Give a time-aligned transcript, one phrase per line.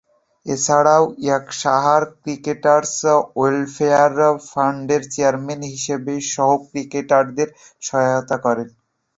[0.45, 2.95] এছাড়াও, Yorkshire Cricketers
[3.35, 4.13] Welfare
[4.49, 8.67] ফান্ডের chairman হিসেবে সহঃ ক্রিকেটারদেরকে সহায়তা করেন।